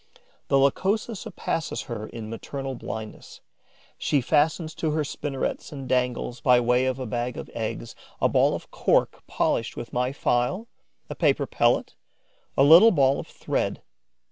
[0.47, 3.39] The Lycosa surpasses her in maternal blindness.
[3.99, 8.27] She fastens to her spinnerets and dangles, by way of a bag of eggs, a
[8.27, 10.67] ball of cork polished with my file,
[11.07, 11.93] a paper pellet,
[12.57, 13.83] a little ball of thread.